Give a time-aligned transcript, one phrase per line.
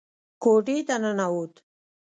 [0.43, 1.53] کوټې ته ننوت.